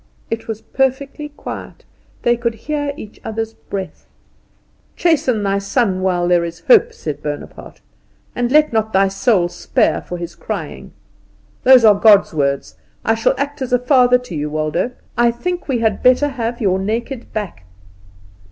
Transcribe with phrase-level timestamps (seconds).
[0.31, 1.85] It was perfectly quiet;
[2.23, 4.07] they could hear each other's breath.
[4.95, 7.81] "'Chasten thy son while there is hope,'" said Bonaparte,
[8.35, 10.91] "'and let not thy soul spare for his crying.'
[11.65, 12.77] Those are God's words.
[13.05, 14.93] I shall act as a father to you, Waldo.
[15.19, 17.65] I think we had better have your naked back."